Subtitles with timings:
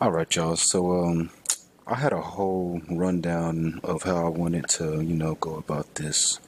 [0.00, 0.54] All right, y'all.
[0.54, 1.30] So, um,
[1.84, 6.38] I had a whole rundown of how I wanted to, you know, go about this,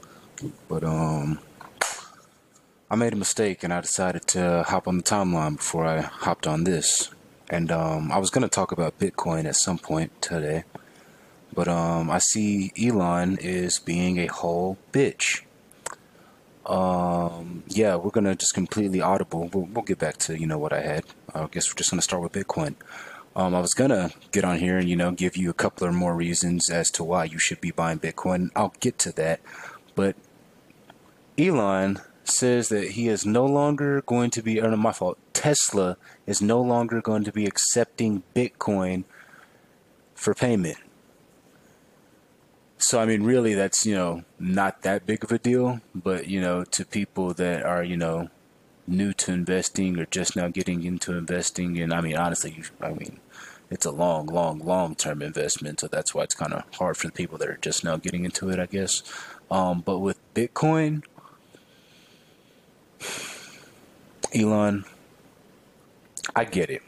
[0.68, 1.40] but um,
[2.88, 6.46] I made a mistake and I decided to hop on the timeline before I hopped
[6.46, 7.10] on this.
[7.48, 10.62] And um, I was gonna talk about Bitcoin at some point today,
[11.52, 15.42] but um, I see Elon is being a whole bitch.
[16.66, 19.50] Um, yeah, we're gonna just completely audible.
[19.52, 21.04] We'll, we'll get back to you know what I had.
[21.34, 22.76] I guess we're just gonna start with Bitcoin.
[23.40, 25.94] Um, I was gonna get on here and you know give you a couple of
[25.94, 28.50] more reasons as to why you should be buying Bitcoin.
[28.54, 29.40] I'll get to that,
[29.94, 30.14] but
[31.38, 35.96] Elon says that he is no longer going to be, or no, my fault, Tesla
[36.26, 39.04] is no longer going to be accepting Bitcoin
[40.14, 40.76] for payment.
[42.76, 46.42] So I mean, really, that's you know not that big of a deal, but you
[46.42, 48.28] know, to people that are you know
[48.90, 53.20] new to investing or just now getting into investing, and I mean, honestly, I mean,
[53.70, 57.06] it's a long, long, long term investment, so that's why it's kind of hard for
[57.06, 59.02] the people that are just now getting into it, I guess.
[59.50, 61.04] Um, but with Bitcoin,
[64.34, 64.84] Elon,
[66.34, 66.82] I get it.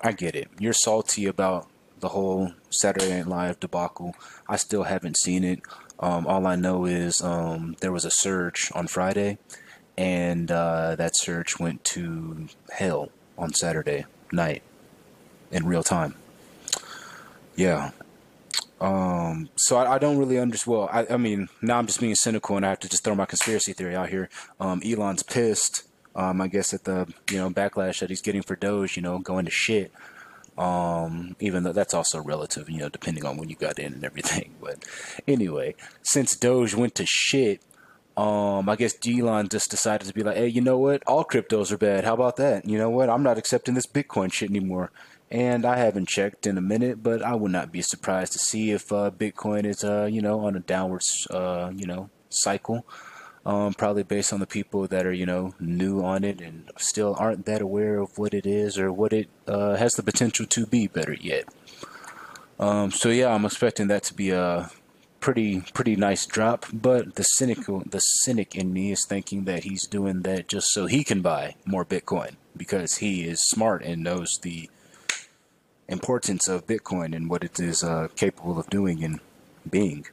[0.00, 0.48] I get it.
[0.58, 1.68] You're salty about
[2.00, 4.14] the whole Saturday Night Live debacle.
[4.48, 5.60] I still haven't seen it.
[6.00, 9.38] Um, all I know is um, there was a surge on Friday,
[9.96, 14.62] and uh, that search went to hell on Saturday night
[15.50, 16.14] in real time.
[17.56, 17.90] Yeah.
[18.80, 20.72] Um, so I, I, don't really understand.
[20.72, 23.14] Well, I, I, mean, now I'm just being cynical, and I have to just throw
[23.14, 24.28] my conspiracy theory out here.
[24.58, 25.84] Um, Elon's pissed.
[26.14, 29.18] Um, I guess at the you know backlash that he's getting for Doge, you know,
[29.18, 29.92] going to shit.
[30.58, 34.04] Um, even though that's also relative, you know, depending on when you got in and
[34.04, 34.54] everything.
[34.60, 34.84] But
[35.26, 37.60] anyway, since Doge went to shit,
[38.16, 41.02] um, I guess Elon just decided to be like, hey, you know what?
[41.06, 42.04] All cryptos are bad.
[42.04, 42.68] How about that?
[42.68, 43.08] You know what?
[43.08, 44.90] I'm not accepting this Bitcoin shit anymore.
[45.30, 48.70] And I haven't checked in a minute, but I would not be surprised to see
[48.70, 52.84] if uh, Bitcoin is, uh, you know, on a downwards, uh, you know, cycle.
[53.44, 57.16] Um, probably based on the people that are, you know, new on it and still
[57.18, 60.66] aren't that aware of what it is or what it uh, has the potential to
[60.66, 60.86] be.
[60.86, 61.48] Better yet.
[62.60, 64.70] Um, so yeah, I'm expecting that to be a
[65.22, 66.66] pretty pretty nice drop.
[66.72, 70.84] But the cynical, the cynic in me is thinking that he's doing that just so
[70.86, 74.68] he can buy more Bitcoin because he is smart and knows the
[75.88, 79.20] importance of Bitcoin and what it is uh, capable of doing and
[79.70, 80.06] being.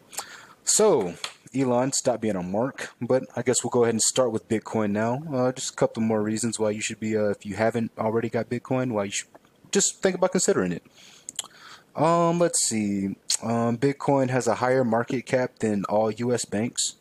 [0.63, 1.15] So,
[1.55, 2.91] Elon, stop being a mark.
[3.01, 5.23] But I guess we'll go ahead and start with Bitcoin now.
[5.33, 8.29] Uh, just a couple more reasons why you should be, uh, if you haven't already
[8.29, 9.27] got Bitcoin, why you should
[9.71, 10.83] just think about considering it.
[11.95, 13.16] Um, let's see.
[13.41, 16.45] Um, Bitcoin has a higher market cap than all U.S.
[16.45, 16.95] banks.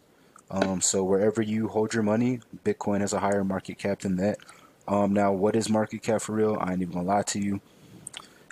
[0.51, 4.39] Um, so wherever you hold your money, Bitcoin has a higher market cap than that.
[4.87, 6.57] Um, now, what is market cap for real?
[6.61, 7.61] I ain't even gonna lie to you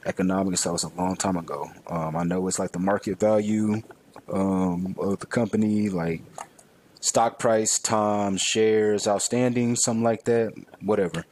[0.04, 0.64] economics.
[0.64, 1.70] That was a long time ago.
[1.86, 3.82] Um, I know it's like the market value
[4.30, 6.22] um, of the company, like
[7.00, 10.52] stock price times shares outstanding, something like that.
[10.80, 11.24] Whatever.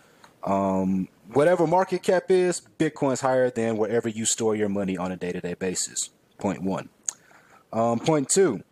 [0.42, 5.16] Um, whatever market cap is, Bitcoin's higher than wherever you store your money on a
[5.16, 6.10] day to day basis.
[6.38, 6.88] Point one.
[7.72, 8.62] Um, point two.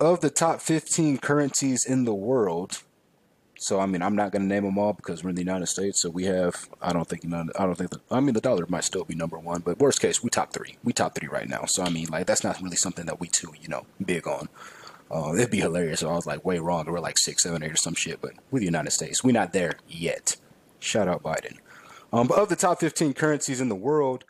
[0.00, 2.82] Of the top 15 currencies in the world,
[3.58, 5.66] so I mean, I'm not going to name them all because we're in the United
[5.66, 6.00] States.
[6.00, 8.84] So we have, I don't think, I don't think, the, I mean, the dollar might
[8.84, 10.76] still be number one, but worst case, we top three.
[10.84, 11.64] We top three right now.
[11.66, 14.48] So I mean, like that's not really something that we too, you know, big on.
[15.10, 16.00] Uh, it'd be hilarious.
[16.00, 16.86] So I was like way wrong.
[16.86, 18.20] We're like six, seven, eight, or some shit.
[18.20, 20.36] But with the United States, we're not there yet.
[20.78, 21.56] Shout out Biden.
[22.12, 24.24] Um, but of the top 15 currencies in the world,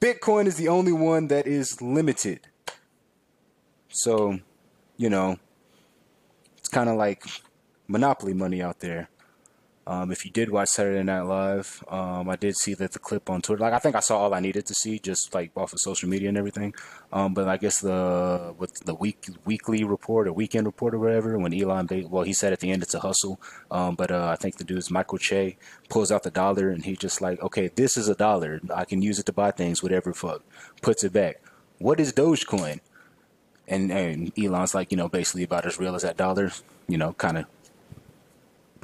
[0.00, 2.40] Bitcoin is the only one that is limited.
[3.88, 4.38] So,
[4.96, 5.38] you know,
[6.58, 7.24] it's kind of like
[7.88, 9.08] monopoly money out there.
[9.88, 13.30] Um, if you did watch Saturday Night Live, um, I did see that the clip
[13.30, 13.62] on Twitter.
[13.62, 16.08] Like I think I saw all I needed to see, just like off of social
[16.08, 16.74] media and everything.
[17.12, 21.38] Um, but I guess the with the week weekly report or weekend report or whatever,
[21.38, 23.40] when Elon, well, he said at the end it's a hustle.
[23.70, 25.56] Um, but uh, I think the dude's Michael Che
[25.88, 28.60] pulls out the dollar and he just like, okay, this is a dollar.
[28.74, 30.42] I can use it to buy things, whatever fuck.
[30.82, 31.40] Puts it back.
[31.78, 32.80] What is Dogecoin?
[33.68, 36.50] And, and Elon's like, you know, basically about as real as that dollar.
[36.88, 37.46] You know, kind of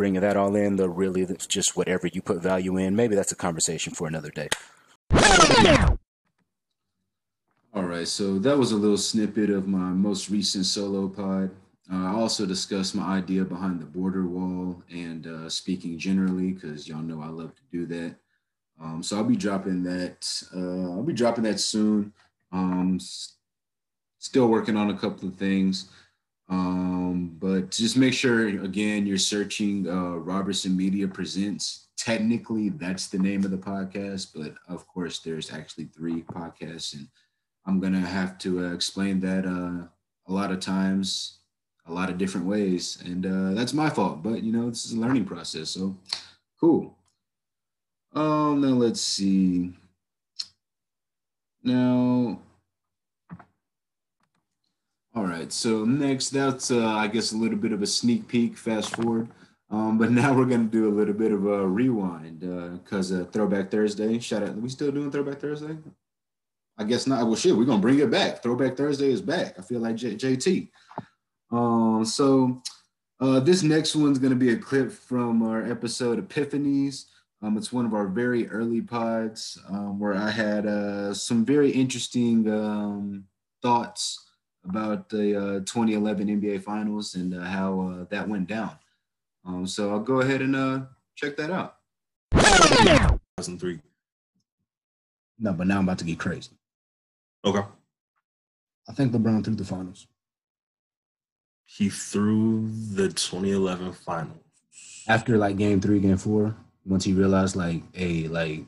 [0.03, 2.97] bringing that all in, the really it's just whatever you put value in.
[2.97, 4.49] Maybe that's a conversation for another day.
[7.73, 11.53] All right, so that was a little snippet of my most recent solo pod.
[11.89, 16.89] Uh, I also discussed my idea behind the border wall and uh, speaking generally, because
[16.89, 18.17] y'all know I love to do that.
[18.83, 20.43] Um, so I'll be dropping that.
[20.53, 22.13] Uh, I'll be dropping that soon.
[22.51, 22.99] Um,
[24.19, 25.91] still working on a couple of things.
[26.53, 33.19] Um, but just make sure again you're searching uh, Roberson Media Presents technically that's the
[33.19, 37.09] name of the podcast, but of course there's actually three podcasts, and
[37.65, 39.87] I'm gonna have to uh, explain that uh,
[40.27, 41.39] a lot of times,
[41.87, 44.23] a lot of different ways, and uh, that's my fault.
[44.23, 45.97] But you know, this is a learning process, so
[46.61, 46.99] cool.
[48.15, 49.73] Um, now let's see.
[51.63, 52.43] Now,
[55.15, 55.53] all right.
[55.53, 58.57] So next, that's uh, I guess a little bit of a sneak peek.
[58.57, 59.29] Fast forward.
[59.71, 63.25] Um, but now we're gonna do a little bit of a rewind because uh, uh,
[63.25, 64.19] Throwback Thursday.
[64.19, 64.57] Shout out.
[64.57, 65.77] We still doing Throwback Thursday?
[66.79, 67.27] I guess not.
[67.27, 68.43] Well, shit, we're gonna bring it back.
[68.43, 69.59] Throwback Thursday is back.
[69.59, 70.69] I feel like J- JT.
[71.51, 72.63] Um, so
[73.21, 77.07] uh, this next one's gonna be a clip from our episode Epiphanies.
[77.43, 81.71] Um, it's one of our very early pods um, where I had uh, some very
[81.71, 83.25] interesting um,
[83.61, 84.32] thoughts
[84.65, 88.77] about the uh, 2011 NBA Finals and uh, how uh, that went down.
[89.45, 90.81] Um, so I'll go ahead and uh,
[91.15, 91.77] check that out.
[92.33, 93.81] 2003.
[95.39, 96.51] No, but now I'm about to get crazy.
[97.45, 97.63] Okay.
[98.89, 100.07] I think LeBron threw the finals.
[101.65, 104.37] He threw the 2011 finals.
[105.09, 106.55] After like game three, game four,
[106.85, 108.65] once he realized like, hey, like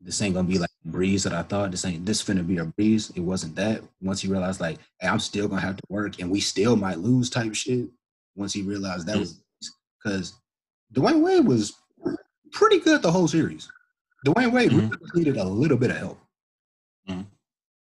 [0.00, 1.70] this ain't gonna be like a breeze that I thought.
[1.70, 3.12] This ain't this finna be a breeze.
[3.14, 3.82] It wasn't that.
[4.00, 6.98] Once he realized like, hey, I'm still gonna have to work and we still might
[6.98, 7.88] lose type shit.
[8.34, 9.20] Once he realized that mm-hmm.
[9.20, 9.40] was
[10.02, 10.34] because
[10.94, 11.74] Dwyane Wade was
[12.52, 13.68] pretty good the whole series.
[14.26, 15.18] Dwyane Wade mm-hmm.
[15.18, 16.18] needed a little bit of help.
[17.08, 17.22] Mm-hmm.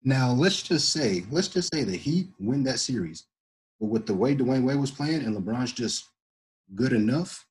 [0.04, 3.26] Now let's just say, let's just say the Heat win that series,
[3.80, 6.06] but with the way Dwyane Wade was playing and LeBron's just
[6.76, 7.46] good enough,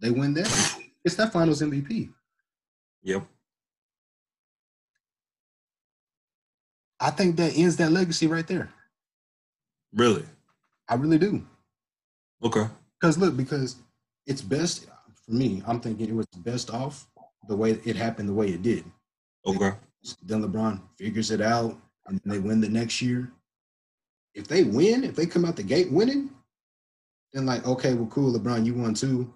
[0.00, 0.78] they win that.
[1.04, 2.10] It's that Finals MVP.
[3.02, 3.26] Yep.
[7.02, 8.70] I think that ends that legacy right there.
[9.92, 10.24] Really?
[10.88, 11.44] I really do.
[12.44, 12.66] Okay.
[13.00, 13.76] Because look, because
[14.26, 14.86] it's best
[15.26, 15.62] for me.
[15.66, 17.08] I'm thinking it was best off
[17.48, 18.84] the way it happened, the way it did.
[19.44, 19.72] Okay.
[20.22, 21.76] Then LeBron figures it out,
[22.06, 23.32] and they win the next year.
[24.34, 26.30] If they win, if they come out the gate winning,
[27.32, 29.34] then like, okay, well, cool, LeBron, you won too,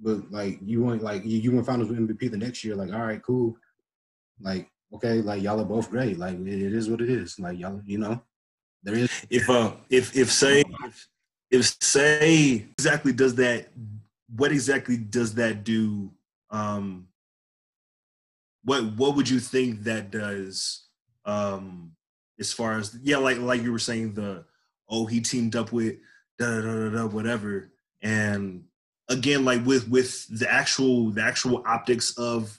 [0.00, 2.74] but like you won, like you, you won Finals with MVP the next year.
[2.74, 3.56] Like, all right, cool.
[4.40, 6.18] Like, okay, like y'all are both great.
[6.18, 7.38] Like, it, it is what it is.
[7.38, 8.22] Like y'all, you know,
[8.82, 9.10] there is.
[9.30, 11.08] If uh, if if say if,
[11.50, 13.68] if say exactly does that
[14.34, 16.10] what exactly does that do?
[16.50, 17.08] Um,
[18.64, 20.84] what what would you think that does?
[21.24, 21.92] Um,
[22.38, 24.44] as far as yeah, like like you were saying, the
[24.88, 25.96] oh he teamed up with
[26.38, 27.70] da da da da whatever,
[28.02, 28.64] and
[29.08, 32.58] again like with with the actual the actual optics of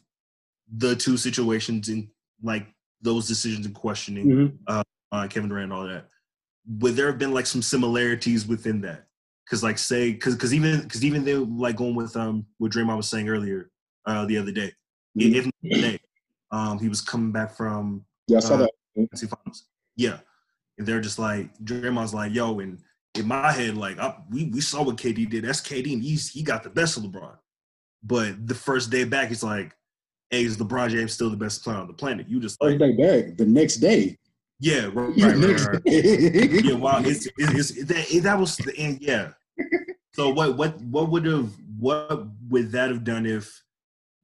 [0.76, 2.10] the two situations in
[2.42, 2.68] like
[3.02, 4.56] those decisions and questioning mm-hmm.
[4.68, 6.08] uh, uh, Kevin Durant and all that.
[6.80, 9.06] Would there have been like some similarities within that?
[9.46, 12.98] Because like say because because even because even they like going with um what Draymond
[12.98, 13.70] was saying earlier
[14.08, 14.72] uh the other day,
[15.18, 15.36] mm-hmm.
[15.36, 16.00] if today,
[16.52, 19.68] um he was coming back from yeah I saw uh, that finals.
[19.96, 20.18] yeah,
[20.80, 22.80] and they're just like Draymond's like yo and
[23.14, 26.32] in my head like I, we we saw what KD did that's KD and he's
[26.32, 27.38] he got the best of LeBron,
[28.04, 29.76] but the first day back he's like
[30.30, 32.28] hey is LeBron James still the best player on the planet?
[32.28, 34.18] You just like day back the next day
[34.60, 35.82] yeah, right, right, right, right.
[35.86, 39.00] yeah, wow, it's, it's, it's that, that was the end.
[39.02, 39.32] Yeah.
[40.14, 43.62] So what what what would have what would that have done if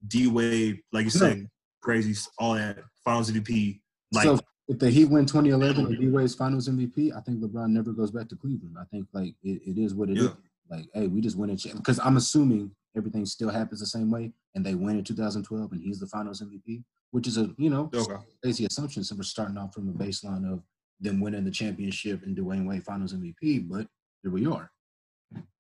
[0.08, 1.50] D Wade, like you said,
[1.82, 3.82] crazy, all that Finals MVP,
[4.14, 4.24] like.
[4.24, 7.92] So if the Heat win 2011 and D Wade's Finals MVP, I think LeBron never
[7.92, 8.78] goes back to Cleveland.
[8.80, 10.30] I think like it, it is what it yeah.
[10.30, 10.32] is.
[10.70, 14.12] Like, hey, we just win a it because I'm assuming everything still happens the same
[14.12, 17.70] way, and they win in 2012, and he's the Finals MVP which is a you
[17.70, 18.16] know okay.
[18.42, 19.04] crazy assumption.
[19.04, 20.64] So we're starting off from a baseline of
[21.00, 23.88] them winning the championship and Dwyane Wade Finals MVP, but
[24.24, 24.72] here we are.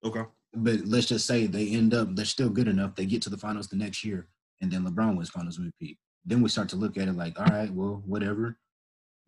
[0.04, 0.24] Okay.
[0.54, 2.96] But let's just say they end up they're still good enough.
[2.96, 4.28] They get to the finals the next year,
[4.62, 5.98] and then LeBron wins Finals MVP.
[6.26, 8.58] Then we start to look at it like, all right, well, whatever.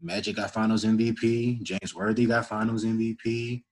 [0.01, 1.63] Magic got Finals MVP.
[1.63, 3.63] James Worthy got Finals MVP.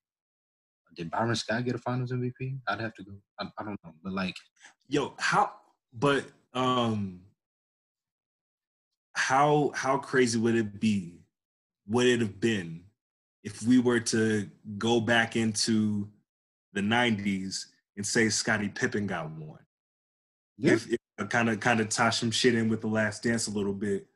[0.96, 2.60] Did Byron Scott get a Finals MVP?
[2.68, 3.12] I'd have to go.
[3.40, 4.36] I, I don't know, but like,
[4.88, 5.52] yo, how?
[5.94, 7.22] But um,
[9.14, 11.22] how how crazy would it be?
[11.88, 12.84] Would it have been
[13.44, 16.10] if we were to go back into
[16.74, 17.66] the '90s
[17.98, 19.60] and say Scottie Pippen got one?
[20.58, 20.74] Yeah.
[20.74, 20.88] If,
[21.30, 24.08] kind of kind of tie some shit in with the Last Dance a little bit.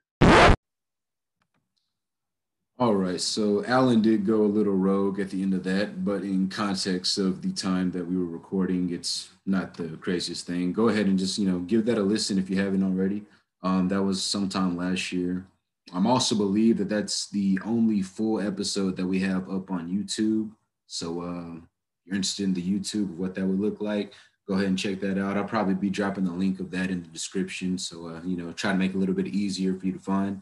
[2.77, 6.23] All right, so Alan did go a little rogue at the end of that, but
[6.23, 10.73] in context of the time that we were recording, it's not the craziest thing.
[10.73, 13.23] Go ahead and just you know give that a listen if you haven't already.
[13.63, 15.47] Um, that was sometime last year.
[15.93, 20.51] I'm also believe that that's the only full episode that we have up on YouTube.
[20.85, 21.61] So uh,
[22.03, 24.13] you're interested in the YouTube of what that would look like,
[24.47, 25.37] go ahead and check that out.
[25.37, 27.77] I'll probably be dropping the link of that in the description.
[27.77, 29.99] So, uh, you know, try to make it a little bit easier for you to
[29.99, 30.41] find.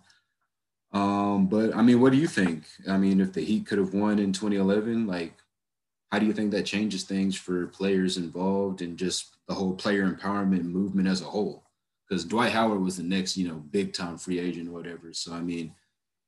[0.94, 2.66] Um, but I mean, what do you think?
[2.88, 5.34] I mean, if the Heat could have won in 2011, like,
[6.12, 10.08] how do you think that changes things for players involved and just the whole player
[10.08, 11.64] empowerment movement as a whole?
[12.08, 15.12] Because Dwight Howard was the next, you know, big time free agent or whatever.
[15.14, 15.74] So, I mean,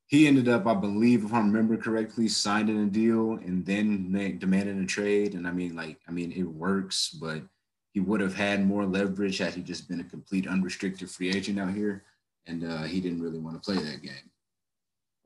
[0.08, 4.82] he ended up, I believe, if I remember correctly, signing a deal and then demanding
[4.82, 5.36] a trade.
[5.36, 7.44] And I mean, like, I mean, it works, but
[7.94, 11.60] he would have had more leverage had he just been a complete unrestricted free agent
[11.60, 12.04] out here.
[12.48, 14.32] And uh, he didn't really want to play that game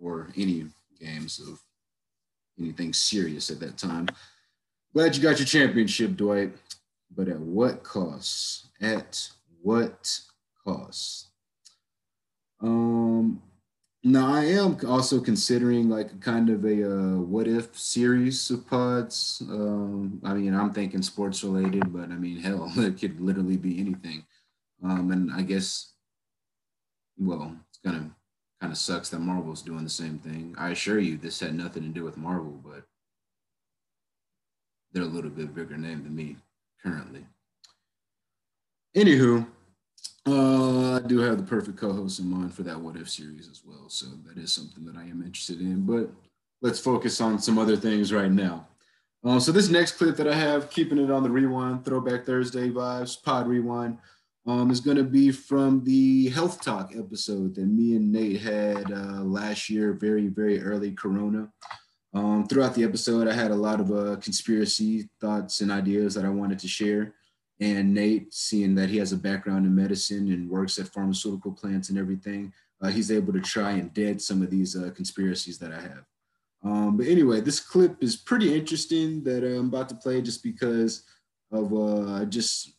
[0.01, 0.65] or any
[0.99, 1.59] games of
[2.59, 4.07] anything serious at that time.
[4.93, 6.53] Glad you got your championship, Dwight.
[7.15, 8.67] But at what cost?
[8.81, 9.29] At
[9.61, 10.19] what
[10.63, 11.27] cost?
[12.61, 13.41] Um,
[14.03, 19.41] now I am also considering like kind of a uh, what if series of pods.
[19.49, 23.79] Um, I mean, I'm thinking sports related, but I mean, hell, it could literally be
[23.79, 24.23] anything.
[24.83, 25.93] Um, and I guess,
[27.17, 28.15] well, it's gonna
[28.61, 30.55] kind of sucks that Marvel's doing the same thing.
[30.57, 32.83] I assure you, this had nothing to do with Marvel, but
[34.91, 36.37] they're a little bit bigger name than me
[36.83, 37.25] currently.
[38.95, 39.45] Anywho,
[40.25, 43.61] uh, I do have the perfect co-host in mind for that What If series as
[43.65, 45.85] well, so that is something that I am interested in.
[45.85, 46.09] But
[46.61, 48.67] let's focus on some other things right now.
[49.23, 52.69] Uh, so this next clip that I have, keeping it on the rewind, Throwback Thursday
[52.69, 53.97] vibes, Pod Rewind,
[54.49, 58.91] um, is going to be from the Health Talk episode that me and Nate had
[58.91, 61.49] uh, last year, very very early Corona.
[62.15, 66.25] Um, throughout the episode, I had a lot of uh, conspiracy thoughts and ideas that
[66.25, 67.13] I wanted to share.
[67.59, 71.89] And Nate, seeing that he has a background in medicine and works at pharmaceutical plants
[71.89, 72.51] and everything,
[72.81, 76.05] uh, he's able to try and dead some of these uh, conspiracies that I have.
[76.63, 81.03] Um, but anyway, this clip is pretty interesting that I'm about to play just because
[81.51, 82.78] of uh, just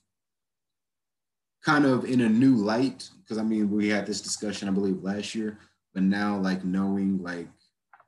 [1.64, 3.08] kind of in a new light.
[3.22, 5.58] Because I mean, we had this discussion, I believe, last year,
[5.94, 7.48] but now like knowing like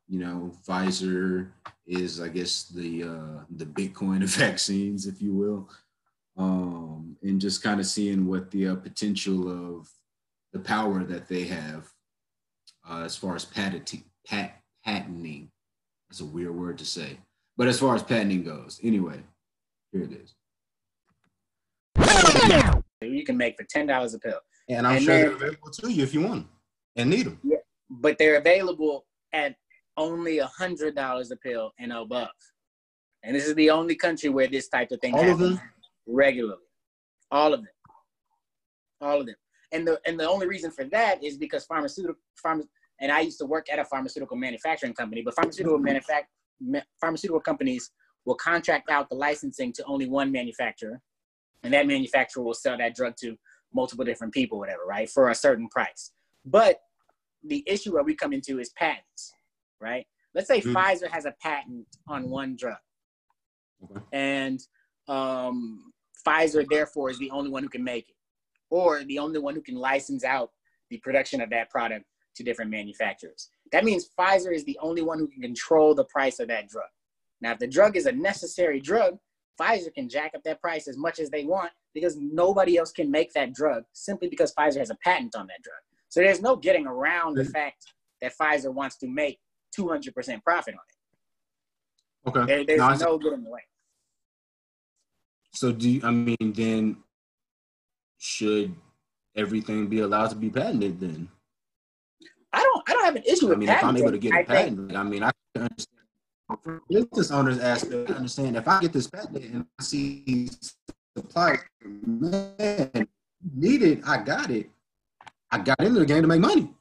[0.08, 1.50] you know Pfizer
[1.86, 5.68] is, I guess, the uh, the Bitcoin of vaccines, if you will
[6.36, 9.88] um, and just kind of seeing what the uh, potential of
[10.52, 11.88] the power that they have
[12.88, 15.50] uh, as far as patenting, pat, patenting.
[16.08, 17.18] That's a weird word to say,
[17.56, 19.22] but as far as patenting goes, anyway,
[19.92, 20.34] here it is.
[23.08, 25.70] You can make for ten dollars a pill, and I'm and sure then, they're available
[25.70, 26.48] to you if you want them
[26.96, 27.40] and need them.
[27.42, 27.56] Yeah,
[27.90, 29.56] but they're available at
[29.96, 32.28] only a hundred dollars a pill and above.
[33.24, 35.60] And this is the only country where this type of thing All happens.
[36.06, 36.56] Regularly.
[37.30, 37.68] All of them.
[39.00, 39.36] All of them.
[39.72, 42.62] And the and the only reason for that is because pharmaceutical pharma,
[43.00, 45.96] and I used to work at a pharmaceutical manufacturing company, but pharmaceutical mm-hmm.
[45.96, 47.90] manufact pharmaceutical companies
[48.24, 51.00] will contract out the licensing to only one manufacturer,
[51.62, 53.36] and that manufacturer will sell that drug to
[53.72, 56.12] multiple different people, whatever, right, for a certain price.
[56.44, 56.80] But
[57.44, 59.34] the issue where we come into is patents,
[59.80, 60.06] right?
[60.34, 60.76] Let's say mm-hmm.
[60.76, 62.76] Pfizer has a patent on one drug,
[63.84, 64.00] okay.
[64.12, 64.60] and
[65.08, 65.92] um,
[66.26, 68.16] Pfizer, therefore, is the only one who can make it,
[68.70, 70.50] or the only one who can license out
[70.90, 72.04] the production of that product
[72.36, 73.50] to different manufacturers.
[73.72, 76.88] That means Pfizer is the only one who can control the price of that drug.
[77.40, 79.18] Now, if the drug is a necessary drug,
[79.60, 83.10] Pfizer can jack up that price as much as they want because nobody else can
[83.10, 85.76] make that drug simply because Pfizer has a patent on that drug.
[86.08, 87.52] So there's no getting around the mm-hmm.
[87.52, 87.84] fact
[88.20, 89.38] that Pfizer wants to make
[89.78, 90.80] 200% profit on
[92.34, 92.38] it.
[92.38, 92.46] Okay.
[92.46, 93.60] There, there's no, no getting away.
[95.54, 96.96] So do you, I mean then
[98.18, 98.74] should
[99.36, 101.28] everything be allowed to be patented then?
[102.52, 103.96] I don't I don't have an issue with I mean, patenting.
[103.96, 106.01] if I'm able to get a I patent, think, I mean I can understand
[106.88, 110.50] business owners aspect, I understand if I get this patent and I see
[111.16, 113.08] supply man
[113.54, 114.70] need it, I got it.
[115.50, 116.72] I got into the game to make money.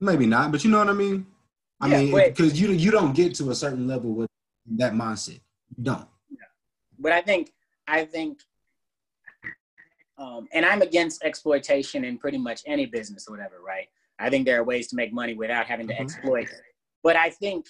[0.00, 1.26] Maybe not, but you know what I mean?
[1.80, 4.30] I yeah, mean, because you you don't get to a certain level with
[4.76, 5.40] that mindset.
[5.76, 6.08] You don't.
[6.30, 6.38] Yeah.
[6.98, 7.52] But I think
[7.86, 8.40] I think,
[10.18, 13.88] um, and I'm against exploitation in pretty much any business or whatever, right?
[14.18, 16.02] I think there are ways to make money without having to mm-hmm.
[16.02, 16.48] exploit.
[17.02, 17.66] But I think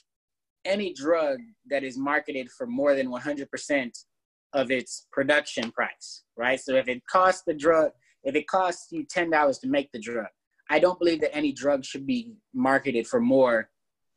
[0.67, 1.39] any drug
[1.71, 3.91] that is marketed for more than 100%
[4.53, 6.61] of its production price, right?
[6.61, 7.91] So if it costs the drug,
[8.25, 10.27] if it costs you $10 to make the drug,
[10.69, 13.71] I don't believe that any drug should be marketed for more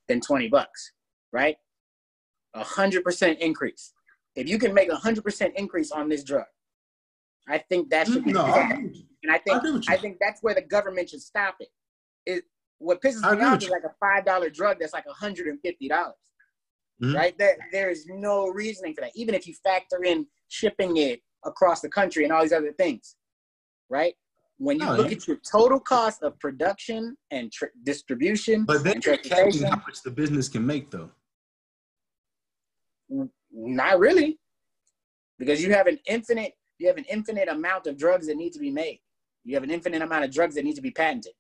[0.07, 0.93] than 20 bucks,
[1.31, 1.57] right?
[2.55, 3.93] A hundred percent increase.
[4.35, 6.45] If you can make a hundred percent increase on this drug,
[7.47, 8.33] I think that should be.
[8.33, 11.67] No, and I think I, I, think that's where the government should stop it.
[12.25, 12.43] It
[12.79, 15.87] what pisses me off is like a five dollar drug that's like hundred and fifty
[15.87, 16.15] dollars.
[17.01, 17.15] Mm-hmm.
[17.15, 17.37] Right?
[17.37, 19.11] There, there is no reasoning for that.
[19.15, 23.15] Even if you factor in shipping it across the country and all these other things,
[23.89, 24.13] right?
[24.57, 28.83] When you No, look you- at your total cost of production and tr- distribution, But
[28.83, 31.09] then you're capping how much the business can make, though.
[33.51, 34.39] not really,
[35.39, 38.59] because you have an infinite you have an infinite amount of drugs that need to
[38.59, 39.01] be made.
[39.43, 41.33] You have an infinite amount of drugs that need to be patented.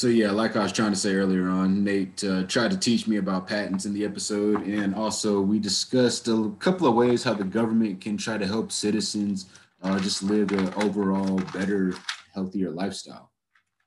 [0.00, 3.06] So yeah, like I was trying to say earlier on, Nate uh, tried to teach
[3.06, 7.34] me about patents in the episode, and also we discussed a couple of ways how
[7.34, 9.50] the government can try to help citizens
[9.82, 11.92] uh, just live an overall better,
[12.32, 13.30] healthier lifestyle.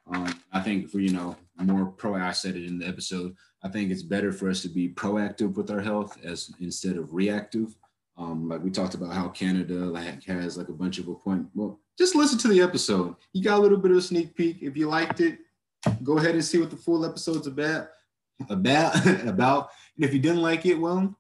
[0.06, 3.36] Um, I think for you know more pro, I said it in the episode.
[3.64, 7.16] I think it's better for us to be proactive with our health as instead of
[7.16, 7.76] reactive.
[8.20, 11.56] Um, like we talked about how Canada like has like a bunch of appointments.
[11.56, 13.16] Well, just listen to the episode.
[13.32, 14.62] You got a little bit of a sneak peek.
[14.62, 15.40] If you liked it,
[16.04, 17.90] go ahead and see what the full episode's about.
[18.50, 19.70] About about.
[19.96, 21.16] And if you didn't like it, well,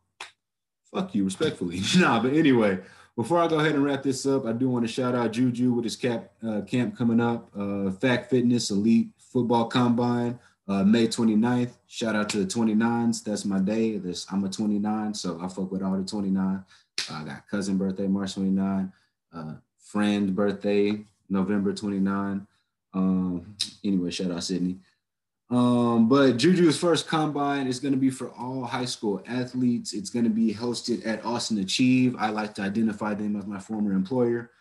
[0.93, 1.81] fuck you, respectfully.
[1.97, 2.79] nah, but anyway,
[3.15, 5.73] before I go ahead and wrap this up, I do want to shout out Juju
[5.73, 7.49] with his cap uh, camp coming up.
[7.57, 11.71] Uh, Fact Fitness Elite Football Combine, uh, May 29th.
[11.87, 13.23] Shout out to the 29s.
[13.23, 13.97] That's my day.
[13.97, 16.63] This I'm a 29, so I fuck with all the 29.
[17.11, 18.91] I got cousin birthday March 29,
[19.33, 22.47] uh, friend birthday November 29.
[22.93, 24.77] Um, anyway, shout out Sydney.
[25.49, 29.93] Um, but Juju's first combine is going to be for all high school athletes.
[29.93, 32.15] It's going to be hosted at Austin Achieve.
[32.17, 34.51] I like to identify them as my former employer.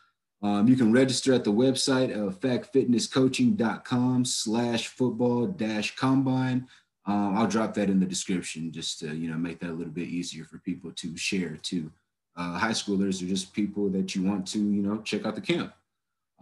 [0.42, 6.66] Um, you can register at the website of factfitnesscoaching.com slash football dash combine.
[7.06, 9.92] Um, I'll drop that in the description just to, you know, make that a little
[9.92, 11.90] bit easier for people to share to
[12.34, 15.40] Uh, high schoolers or just people that you want to, you know, check out the
[15.40, 15.70] camp.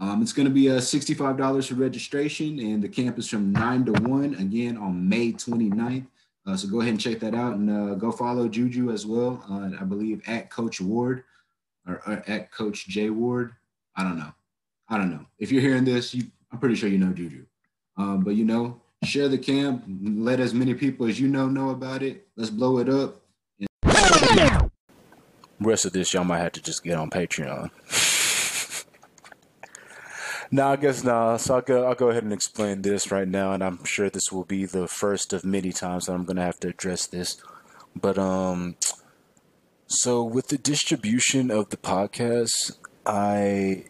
[0.00, 3.84] Um, it's going to be a $65 for registration, and the camp is from 9
[3.84, 6.06] to 1 again on May 29th.
[6.46, 9.44] Uh, so go ahead and check that out and uh, go follow Juju as well.
[9.50, 11.24] Uh, I believe at Coach Ward
[11.86, 13.52] or, or at Coach J Ward.
[13.94, 14.32] I don't know.
[14.88, 15.26] I don't know.
[15.38, 17.44] If you're hearing this, you, I'm pretty sure you know Juju.
[17.98, 19.84] Um, but you know, share the camp.
[20.02, 22.26] Let as many people as you know know about it.
[22.36, 23.20] Let's blow it up.
[25.60, 27.70] rest of this y'all might have to just get on Patreon.
[30.50, 31.36] no, I guess no.
[31.36, 31.86] So I'll go.
[31.86, 34.88] I'll go ahead and explain this right now, and I'm sure this will be the
[34.88, 37.40] first of many times that I'm going to have to address this.
[37.94, 38.76] But um,
[39.86, 43.84] so with the distribution of the podcast, I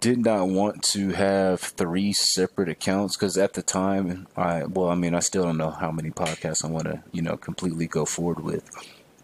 [0.00, 4.94] did not want to have three separate accounts because at the time, I well, I
[4.94, 8.04] mean, I still don't know how many podcasts I want to, you know, completely go
[8.04, 8.70] forward with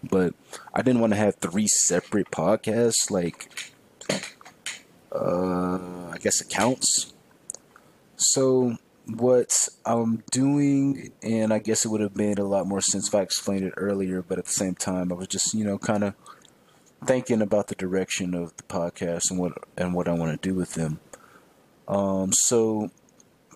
[0.02, 0.34] but
[0.72, 3.50] I didn't want to have three separate podcasts, like,
[5.12, 7.12] I guess accounts.
[8.16, 13.08] So what I'm doing, and I guess it would have made a lot more sense
[13.08, 15.78] if I explained it earlier, but at the same time, I was just, you know,
[15.78, 16.14] kind of
[17.04, 20.54] thinking about the direction of the podcast and what and what I want to do
[20.54, 21.00] with them.
[21.88, 22.90] Um, so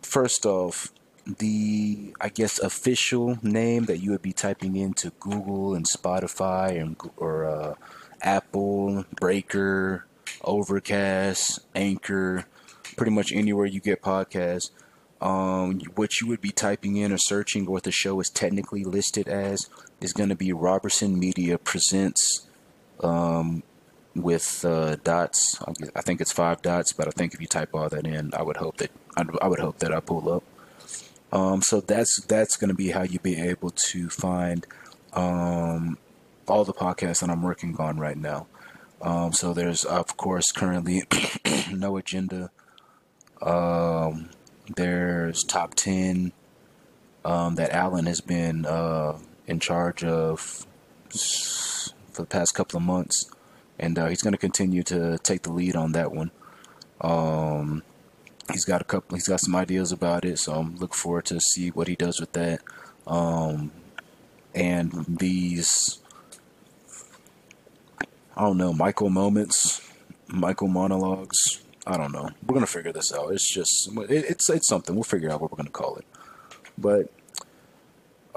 [0.03, 0.93] first off,
[1.27, 6.97] the I guess official name that you would be typing into Google and Spotify and
[7.17, 7.75] or uh,
[8.23, 10.07] Apple, Breaker,
[10.45, 12.47] Overcast, Anchor,
[12.97, 14.71] pretty much anywhere you get podcasts.
[15.21, 19.27] Um, what you would be typing in or searching, what the show is technically listed
[19.27, 19.69] as,
[20.01, 22.47] is going to be Roberson Media presents
[23.03, 23.63] um,
[24.15, 25.59] with uh, dots.
[25.95, 28.43] I think it's five dots, but I think if you type all that in, I
[28.43, 30.43] would hope that I would hope that I pull up.
[31.33, 34.67] Um, so that's that's going to be how you be able to find
[35.15, 35.99] um,
[36.47, 38.47] all the podcasts that I'm working on right now.
[39.05, 41.03] Um, so there's of course currently
[41.73, 42.51] no agenda.
[43.43, 44.31] Um,
[44.75, 46.33] there's top ten
[47.25, 50.67] um, that Alan has been uh, in charge of
[51.11, 53.31] for the past couple of months,
[53.79, 56.31] and uh, he's going to continue to take the lead on that one.
[57.03, 57.83] Um,
[58.53, 61.41] he's got a couple he's got some ideas about it so i'm looking forward to
[61.41, 62.61] see what he does with that
[63.07, 63.71] um
[64.55, 66.01] and these
[68.37, 69.81] i don't know michael moments
[70.29, 74.69] michael monologues i don't know we're gonna figure this out it's just it, it's it's
[74.69, 76.07] something we'll figure out what we're gonna call it
[76.77, 77.11] but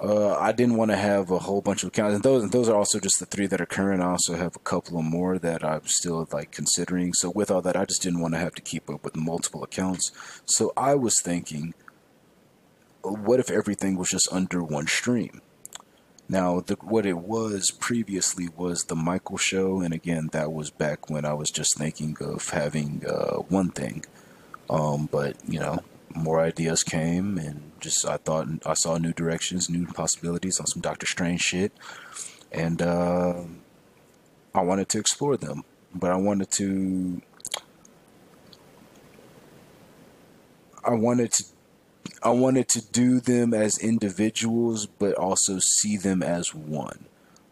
[0.02, 2.76] uh, I didn't want to have a whole bunch of accounts, and those those are
[2.76, 4.02] also just the three that are current.
[4.02, 7.14] I also have a couple of more that I'm still like considering.
[7.14, 9.64] So with all that, I just didn't want to have to keep up with multiple
[9.64, 10.12] accounts.
[10.46, 11.74] So I was thinking,
[13.02, 15.42] what if everything was just under one stream?
[16.30, 21.10] Now, the, what it was previously was the Michael Show, and again, that was back
[21.10, 24.06] when I was just thinking of having uh, one thing.
[24.70, 25.80] Um, but you know,
[26.14, 30.82] more ideas came, and just I thought I saw new directions, new possibilities on some
[30.82, 31.72] Doctor Strange shit.
[32.52, 33.44] and uh,
[34.54, 35.64] I wanted to explore them,
[35.94, 37.22] but I wanted to.
[40.84, 41.44] I wanted to
[42.24, 47.06] I wanted to do them as individuals, but also see them as one.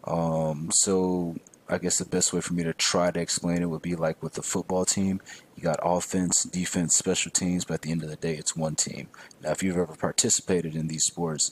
[0.04, 1.36] Um, so
[1.68, 4.22] I guess the best way for me to try to explain it would be like
[4.22, 5.20] with the football team,
[5.56, 8.76] you got offense, defense, special teams, but at the end of the day, it's one
[8.76, 9.08] team.
[9.42, 11.52] Now, if you've ever participated in these sports,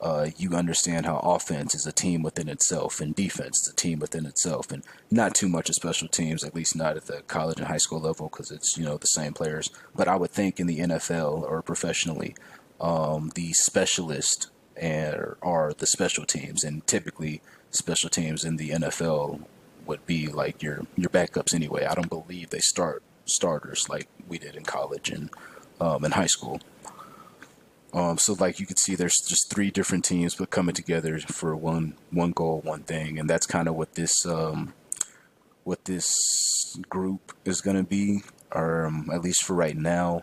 [0.00, 3.98] uh, you understand how offense is a team within itself and defense is a team
[3.98, 7.58] within itself and not too much of special teams at least not at the college
[7.58, 9.70] and high school level because it's you know the same players.
[9.94, 12.34] But i would think in the nfl or professionally
[12.80, 19.42] um, the specialist are, are the special teams and typically special teams in the nfl
[19.88, 21.84] would be like your your backups anyway.
[21.84, 25.30] I don't believe they start starters like we did in college and
[25.80, 26.60] um, in high school
[27.92, 31.56] um, so like you can see, there's just three different teams, but coming together for
[31.56, 34.74] one one goal, one thing, and that's kind of what this um,
[35.64, 38.22] what this group is to be,
[38.52, 40.22] or um, at least for right now.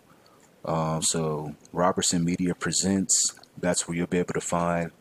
[0.63, 3.33] Um, so Roberson Media presents.
[3.57, 4.91] That's where you'll be able to find.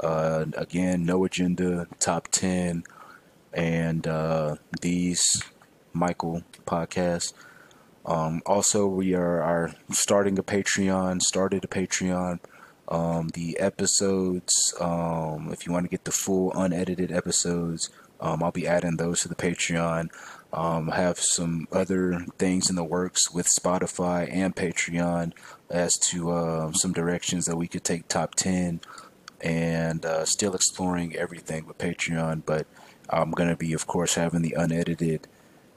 [0.00, 2.84] Uh, again, no agenda, top ten,
[3.52, 5.42] and uh, these
[5.92, 7.32] Michael podcasts.
[8.06, 12.40] Um, also, we are, are starting a Patreon, started a Patreon.
[12.88, 17.88] Um, the episodes, um, if you want to get the full unedited episodes,
[18.20, 20.08] um, I'll be adding those to the Patreon.
[20.52, 25.32] Um, have some other things in the works with Spotify and Patreon
[25.70, 28.80] as to uh, some directions that we could take top 10
[29.40, 32.42] and uh, still exploring everything with Patreon.
[32.44, 32.66] But
[33.08, 35.28] I'm going to be, of course, having the unedited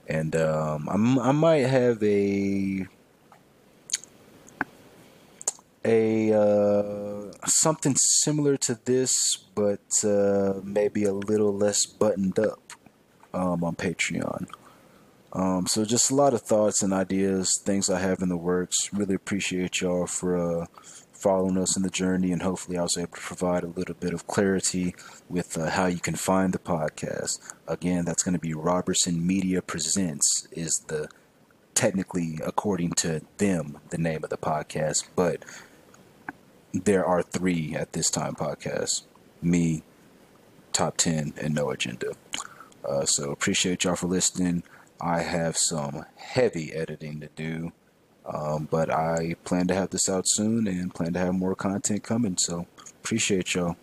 [0.07, 2.87] and um, I'm, I might have a
[5.85, 9.13] a uh, something similar to this,
[9.55, 12.73] but uh, maybe a little less buttoned up
[13.33, 14.47] um, on Patreon.
[15.33, 18.93] Um, so just a lot of thoughts and ideas, things I have in the works.
[18.93, 20.65] Really appreciate y'all for uh,
[21.23, 24.13] following us in the journey, and hopefully, I was able to provide a little bit
[24.13, 24.93] of clarity
[25.29, 27.39] with uh, how you can find the podcast.
[27.65, 31.07] Again, that's going to be Roberson Media Presents, is the
[31.75, 35.45] technically, according to them, the name of the podcast, but
[36.73, 39.03] there are three at this time podcasts
[39.41, 39.83] me,
[40.73, 42.13] Top 10, and No Agenda.
[42.83, 44.63] Uh, so appreciate y'all for listening.
[44.99, 47.71] I have some heavy editing to do.
[48.25, 52.03] Um, but I plan to have this out soon and plan to have more content
[52.03, 52.37] coming.
[52.37, 52.67] So
[53.01, 53.75] appreciate y'all.